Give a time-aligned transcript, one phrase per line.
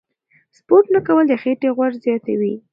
[0.57, 2.53] سپورت نه کول د خېټې غوړ زیاتوي.